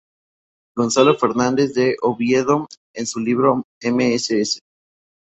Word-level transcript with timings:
Gonzalo 0.75 1.13
Fernandez 1.15 1.75
de 1.75 1.95
Oviedo 2.01 2.65
en 2.95 3.05
su 3.05 3.19
libro 3.19 3.65
"Mss. 3.83 4.59